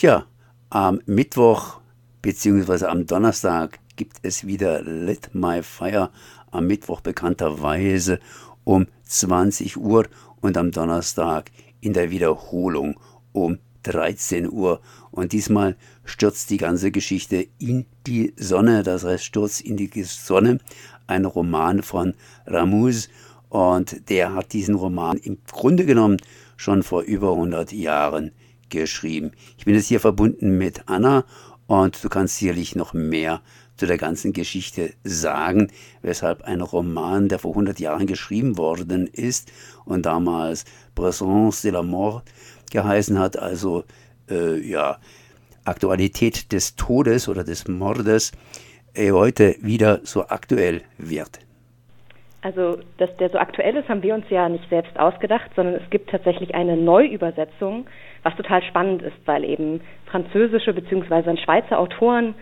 [0.00, 0.24] Tja,
[0.70, 1.78] am Mittwoch
[2.22, 2.86] bzw.
[2.86, 6.08] am Donnerstag gibt es wieder Let My Fire.
[6.50, 8.18] Am Mittwoch bekannterweise
[8.64, 10.06] um 20 Uhr
[10.40, 11.50] und am Donnerstag
[11.82, 12.98] in der Wiederholung
[13.32, 14.80] um 13 Uhr.
[15.10, 15.76] Und diesmal
[16.06, 20.60] stürzt die ganze Geschichte in die Sonne, das heißt stürzt in die Sonne,
[21.08, 22.14] ein Roman von
[22.46, 23.10] Ramuz.
[23.50, 26.16] Und der hat diesen Roman im Grunde genommen
[26.56, 28.30] schon vor über 100 Jahren
[28.70, 29.32] geschrieben.
[29.58, 31.24] Ich bin jetzt hier verbunden mit Anna
[31.66, 33.42] und du kannst sicherlich noch mehr
[33.76, 35.70] zu der ganzen Geschichte sagen,
[36.02, 39.50] weshalb ein Roman, der vor 100 Jahren geschrieben worden ist
[39.84, 42.30] und damals Présence de la Mort
[42.70, 43.84] geheißen hat, also
[44.28, 44.98] äh, ja,
[45.64, 48.32] Aktualität des Todes oder des Mordes,
[48.94, 51.40] äh, heute wieder so aktuell wird.
[52.42, 55.90] Also, dass der so aktuell ist, haben wir uns ja nicht selbst ausgedacht, sondern es
[55.90, 57.86] gibt tatsächlich eine Neuübersetzung,
[58.22, 61.36] was total spannend ist, weil eben französische bzw.
[61.36, 62.34] Schweizer Autoren,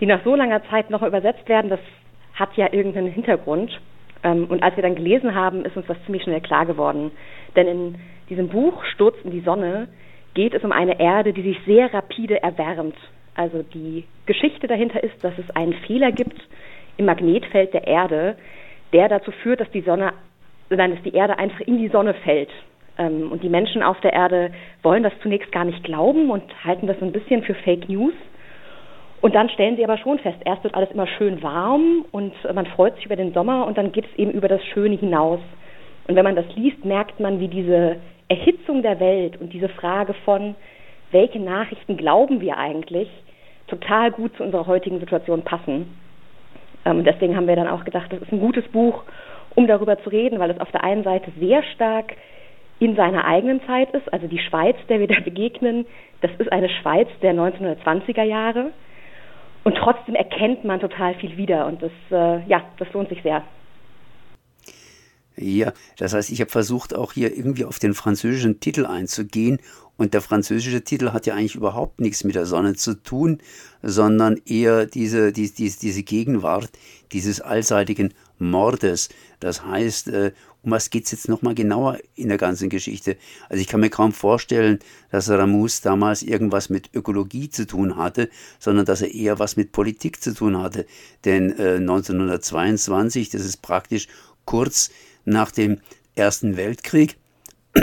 [0.00, 1.80] die nach so langer Zeit noch übersetzt werden, das
[2.34, 3.80] hat ja irgendeinen Hintergrund.
[4.22, 7.10] Ähm, und als wir dann gelesen haben, ist uns das ziemlich schnell klar geworden.
[7.56, 7.94] Denn in
[8.28, 9.88] diesem Buch Sturz in die Sonne
[10.34, 12.96] geht es um eine Erde, die sich sehr rapide erwärmt.
[13.34, 16.40] Also die Geschichte dahinter ist, dass es einen Fehler gibt
[16.96, 18.36] im Magnetfeld der Erde,
[18.92, 20.12] der dazu führt, dass die Sonne,
[20.68, 22.50] nein, dass die Erde einfach in die Sonne fällt.
[22.98, 24.50] Ähm, und die Menschen auf der Erde
[24.82, 28.14] wollen das zunächst gar nicht glauben und halten das so ein bisschen für Fake News.
[29.20, 32.64] Und dann stellen sie aber schon fest, erst wird alles immer schön warm und man
[32.66, 35.40] freut sich über den Sommer und dann geht es eben über das Schöne hinaus.
[36.08, 37.96] Und wenn man das liest, merkt man, wie diese
[38.28, 40.54] Erhitzung der Welt und diese Frage von,
[41.10, 43.08] welche Nachrichten glauben wir eigentlich,
[43.66, 45.96] total gut zu unserer heutigen Situation passen.
[46.84, 49.02] Ähm, deswegen haben wir dann auch gedacht, das ist ein gutes Buch,
[49.54, 52.14] um darüber zu reden, weil es auf der einen Seite sehr stark
[52.78, 54.12] in seiner eigenen Zeit ist.
[54.12, 55.86] Also die Schweiz, der wir da begegnen,
[56.22, 58.72] das ist eine Schweiz der 1920er Jahre.
[59.62, 63.42] Und trotzdem erkennt man total viel wieder und das, äh, ja, das lohnt sich sehr.
[65.40, 69.58] Ja, das heißt, ich habe versucht, auch hier irgendwie auf den französischen Titel einzugehen.
[69.96, 73.38] Und der französische Titel hat ja eigentlich überhaupt nichts mit der Sonne zu tun,
[73.82, 76.70] sondern eher diese, die, die, diese Gegenwart
[77.12, 79.08] dieses allseitigen Mordes.
[79.40, 83.16] Das heißt, äh, um was geht es jetzt nochmal genauer in der ganzen Geschichte?
[83.48, 84.78] Also ich kann mir kaum vorstellen,
[85.10, 89.72] dass Ramus damals irgendwas mit Ökologie zu tun hatte, sondern dass er eher was mit
[89.72, 90.86] Politik zu tun hatte.
[91.24, 94.08] Denn äh, 1922, das ist praktisch
[94.44, 94.90] kurz
[95.24, 95.78] nach dem
[96.14, 97.16] Ersten Weltkrieg,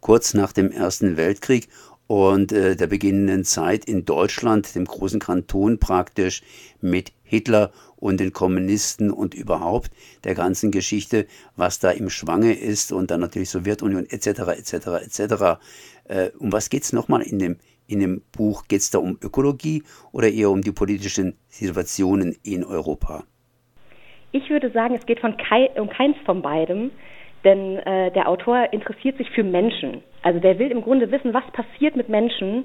[0.00, 1.68] kurz nach dem Ersten Weltkrieg
[2.08, 6.42] und äh, der beginnenden Zeit in Deutschland, dem großen Kanton praktisch,
[6.80, 9.90] mit Hitler und den Kommunisten und überhaupt
[10.24, 14.26] der ganzen Geschichte, was da im Schwange ist und dann natürlich Sowjetunion etc.
[14.56, 14.72] etc.
[15.04, 15.60] etc.
[16.04, 17.56] Äh, um was geht es nochmal in dem,
[17.86, 18.64] in dem Buch?
[18.68, 23.26] Geht es da um Ökologie oder eher um die politischen Situationen in Europa?
[24.30, 26.90] Ich würde sagen, es geht von kei um keins von beidem,
[27.44, 30.02] denn äh, der Autor interessiert sich für Menschen.
[30.22, 32.64] Also der will im Grunde wissen, was passiert mit Menschen,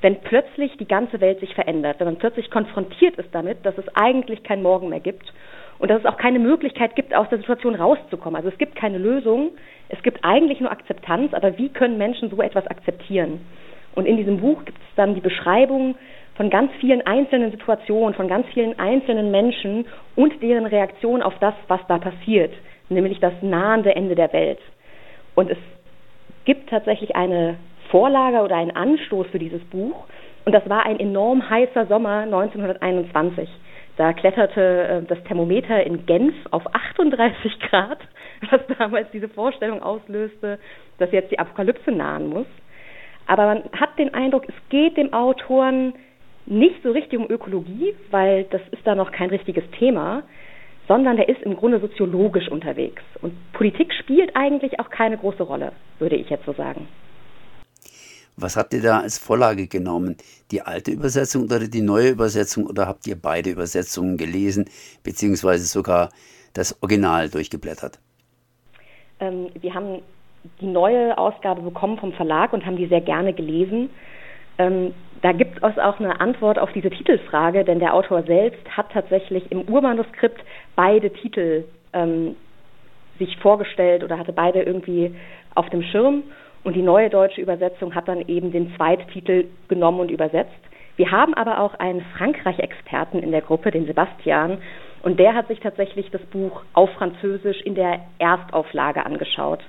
[0.00, 3.84] wenn plötzlich die ganze Welt sich verändert, wenn man plötzlich konfrontiert ist damit, dass es
[3.94, 5.32] eigentlich kein Morgen mehr gibt
[5.78, 8.36] und dass es auch keine Möglichkeit gibt, aus der Situation rauszukommen.
[8.36, 9.52] Also es gibt keine Lösung,
[9.88, 13.40] es gibt eigentlich nur Akzeptanz, aber wie können Menschen so etwas akzeptieren?
[13.94, 15.94] Und in diesem Buch gibt es dann die Beschreibung
[16.36, 19.86] von ganz vielen einzelnen Situationen, von ganz vielen einzelnen Menschen
[20.16, 22.52] und deren Reaktion auf das, was da passiert,
[22.88, 24.58] nämlich das nahende Ende der Welt.
[25.34, 25.58] Und es
[26.44, 27.56] gibt tatsächlich eine
[27.90, 30.04] Vorlage oder einen Anstoß für dieses Buch.
[30.44, 33.48] Und das war ein enorm heißer Sommer 1921.
[33.96, 37.98] Da kletterte äh, das Thermometer in Genf auf 38 Grad,
[38.50, 40.58] was damals diese Vorstellung auslöste,
[40.98, 42.46] dass jetzt die Apokalypse nahen muss.
[43.26, 45.94] Aber man hat den Eindruck, es geht dem Autoren
[46.46, 50.22] nicht so richtig um Ökologie, weil das ist da noch kein richtiges Thema,
[50.88, 53.02] sondern der ist im Grunde soziologisch unterwegs.
[53.22, 56.86] Und Politik spielt eigentlich auch keine große Rolle, würde ich jetzt so sagen.
[58.36, 60.16] Was habt ihr da als Vorlage genommen?
[60.50, 64.68] Die alte Übersetzung oder die neue Übersetzung oder habt ihr beide Übersetzungen gelesen,
[65.04, 66.10] beziehungsweise sogar
[66.52, 68.00] das Original durchgeblättert?
[69.20, 70.02] Ähm, wir haben
[70.60, 73.90] die neue Ausgabe bekommen vom Verlag und haben die sehr gerne gelesen.
[74.58, 78.92] Ähm, da gibt es auch eine Antwort auf diese Titelfrage, denn der Autor selbst hat
[78.92, 80.40] tatsächlich im Urmanuskript
[80.76, 82.36] beide Titel ähm,
[83.18, 85.14] sich vorgestellt oder hatte beide irgendwie
[85.54, 86.24] auf dem Schirm.
[86.62, 90.52] Und die neue deutsche Übersetzung hat dann eben den Zweittitel genommen und übersetzt.
[90.96, 94.58] Wir haben aber auch einen Frankreich-Experten in der Gruppe, den Sebastian,
[95.02, 99.60] und der hat sich tatsächlich das Buch auf Französisch in der Erstauflage angeschaut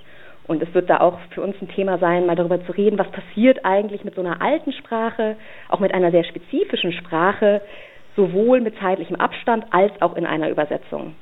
[0.47, 3.09] Und es wird da auch für uns ein Thema sein, mal darüber zu reden, was
[3.12, 5.38] passiert eigentlich mit so einer alten Sprache,
[5.69, 7.62] auch mit einer sehr spezifischen Sprache,
[8.15, 11.15] sowohl mit zeitlichem Abstand als auch in einer Übersetzung.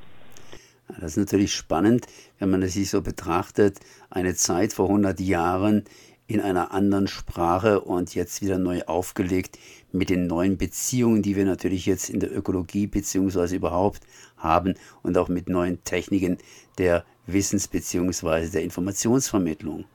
[1.00, 2.06] Das ist natürlich spannend,
[2.40, 3.80] wenn man es sich so betrachtet,
[4.10, 5.86] eine Zeit vor 100 Jahren
[6.28, 9.58] in einer anderen Sprache und jetzt wieder neu aufgelegt
[9.92, 14.02] mit den neuen Beziehungen, die wir natürlich jetzt in der Ökologie beziehungsweise überhaupt
[14.38, 16.38] haben und auch mit neuen Techniken
[16.78, 19.86] der Wissens- beziehungsweise der Informationsvermittlung.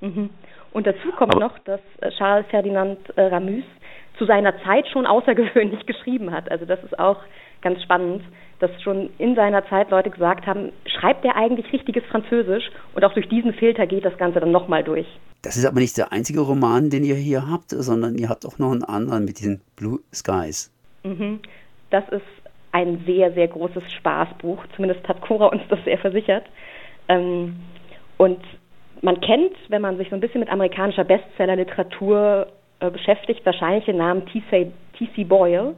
[0.00, 0.30] Mhm.
[0.72, 3.64] Und dazu kommt Aber noch, dass äh, Charles Ferdinand äh, Ramüs
[4.18, 6.50] zu seiner Zeit schon außergewöhnlich geschrieben hat.
[6.50, 7.18] Also das ist auch
[7.62, 8.22] ganz spannend,
[8.60, 12.70] dass schon in seiner Zeit Leute gesagt haben, schreibt er eigentlich richtiges Französisch?
[12.94, 15.06] Und auch durch diesen Filter geht das Ganze dann nochmal durch.
[15.42, 18.58] Das ist aber nicht der einzige Roman, den ihr hier habt, sondern ihr habt auch
[18.58, 20.72] noch einen anderen mit den Blue Skies.
[21.02, 21.40] Mhm.
[21.90, 22.22] Das ist
[22.74, 24.58] ein sehr, sehr großes Spaßbuch.
[24.74, 26.44] Zumindest hat Cora uns das sehr versichert.
[27.08, 27.56] Ähm,
[28.16, 28.40] und
[29.00, 32.48] man kennt, wenn man sich so ein bisschen mit amerikanischer Bestsellerliteratur
[32.80, 35.24] äh, beschäftigt, wahrscheinlich den Namen T.C.
[35.24, 35.76] Boyle.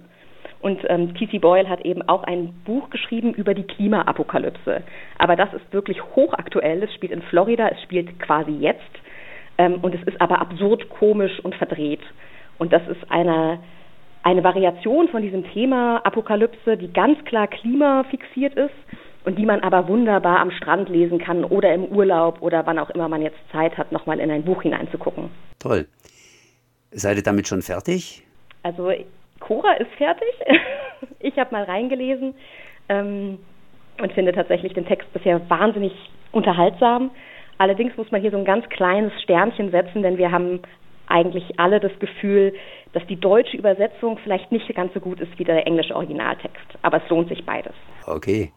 [0.63, 1.39] Und ähm, T.C.
[1.39, 4.83] Boyle hat eben auch ein Buch geschrieben über die Klimaapokalypse.
[5.19, 6.83] Aber das ist wirklich hochaktuell.
[6.83, 8.81] Es spielt in Florida, es spielt quasi jetzt.
[9.59, 12.03] Ähm, und es ist aber absurd komisch und verdreht.
[12.57, 13.59] Und das ist eine,
[14.27, 18.75] eine Variation von diesem Thema Apokalypse, die ganz klar klimafixiert ist
[19.25, 22.91] und die man aber wunderbar am Strand lesen kann oder im Urlaub oder wann auch
[22.91, 25.31] immer man jetzt Zeit hat, nochmal in ein Buch hineinzugucken.
[25.61, 25.87] Toll.
[26.91, 28.25] Seid ihr damit schon fertig?
[28.65, 28.91] Also
[29.39, 30.29] Cora ist fertig.
[31.21, 32.35] ich habe mal reingelesen
[32.89, 33.39] ähm,
[34.03, 35.93] und finde tatsächlich den Text bisher wahnsinnig
[36.33, 37.13] unterhaltsam.
[37.59, 40.63] Allerdings muss man hier so ein ganz kleines Sternchen setzen, denn wir haben
[41.09, 42.55] eigentlich alle das Gefühl,
[42.93, 46.67] dass die deutsche Übersetzung vielleicht nicht ganz so gut ist wie der englische Originaltext.
[46.83, 47.75] Aber es lohnt sich beides.
[48.07, 48.53] Okay.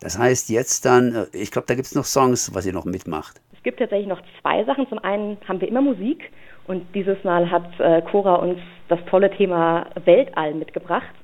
[0.00, 2.84] Das heißt jetzt dann, äh, ich glaube, da gibt es noch Songs, was ihr noch
[2.84, 3.40] mitmacht.
[3.52, 4.88] Es gibt tatsächlich noch zwei Sachen.
[4.88, 6.30] Zum einen haben wir immer Musik
[6.66, 8.58] und dieses Mal hat äh, Cora uns
[8.88, 11.14] das tolle Thema Weltall mitgebracht.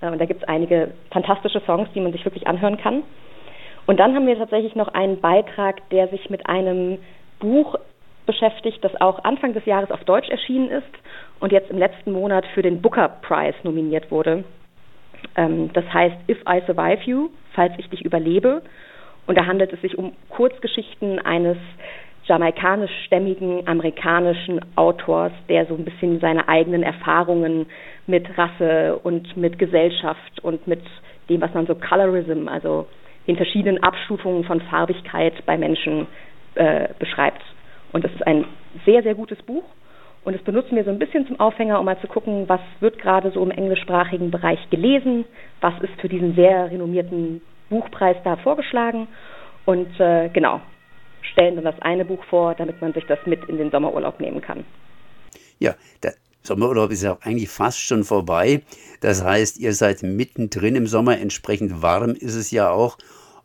[0.00, 3.02] Äh, und da gibt es einige fantastische Songs, die man sich wirklich anhören kann.
[3.86, 6.98] Und dann haben wir tatsächlich noch einen Beitrag, der sich mit einem
[7.40, 7.76] Buch
[8.28, 10.94] beschäftigt, das auch Anfang des Jahres auf Deutsch erschienen ist
[11.40, 14.44] und jetzt im letzten Monat für den Booker Prize nominiert wurde.
[15.34, 18.62] Ähm, das heißt If I Survive You, falls ich dich überlebe.
[19.26, 21.56] Und da handelt es sich um Kurzgeschichten eines
[22.24, 27.66] jamaikanischstämmigen amerikanischen Autors, der so ein bisschen seine eigenen Erfahrungen
[28.06, 30.82] mit Rasse und mit Gesellschaft und mit
[31.30, 32.86] dem, was man so Colorism, also
[33.26, 36.06] den verschiedenen Abstufungen von Farbigkeit bei Menschen
[36.54, 37.42] äh, beschreibt.
[37.92, 38.44] Und das ist ein
[38.84, 39.64] sehr, sehr gutes Buch.
[40.24, 42.98] Und das benutzen wir so ein bisschen zum Aufhänger, um mal zu gucken, was wird
[42.98, 45.24] gerade so im englischsprachigen Bereich gelesen,
[45.60, 47.40] was ist für diesen sehr renommierten
[47.70, 49.08] Buchpreis da vorgeschlagen.
[49.64, 50.60] Und äh, genau,
[51.22, 54.40] stellen dann das eine Buch vor, damit man sich das mit in den Sommerurlaub nehmen
[54.40, 54.64] kann.
[55.58, 58.62] Ja, der Sommerurlaub ist ja auch eigentlich fast schon vorbei.
[59.00, 62.98] Das heißt, ihr seid mittendrin im Sommer, entsprechend warm ist es ja auch.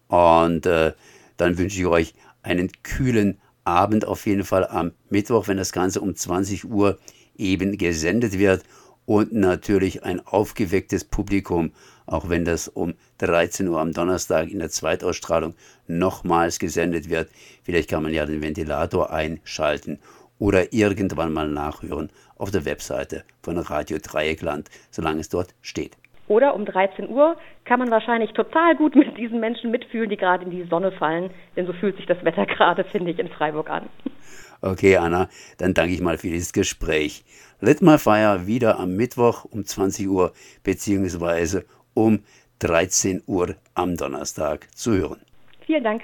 [0.08, 0.94] Und äh,
[1.38, 6.02] dann wünsche ich euch einen kühlen Abend auf jeden Fall am Mittwoch, wenn das Ganze
[6.02, 7.00] um 20 Uhr
[7.36, 8.64] eben gesendet wird.
[9.06, 11.74] Und natürlich ein aufgewecktes Publikum,
[12.06, 15.56] auch wenn das um 13 Uhr am Donnerstag in der Zweitausstrahlung
[15.88, 17.30] nochmals gesendet wird.
[17.64, 20.00] Vielleicht kann man ja den Ventilator einschalten
[20.40, 25.98] oder irgendwann mal nachhören auf der Webseite von Radio Dreieckland, solange es dort steht.
[26.28, 30.46] Oder um 13 Uhr kann man wahrscheinlich total gut mit diesen Menschen mitfühlen, die gerade
[30.46, 31.32] in die Sonne fallen.
[31.56, 33.90] Denn so fühlt sich das Wetter gerade, finde ich, in Freiburg an.
[34.62, 35.28] Okay, Anna,
[35.58, 37.26] dann danke ich mal für dieses Gespräch.
[37.60, 40.32] Let My Fire wieder am Mittwoch um 20 Uhr
[40.64, 42.24] beziehungsweise um
[42.60, 45.22] 13 Uhr am Donnerstag zu hören.
[45.66, 46.04] Vielen Dank.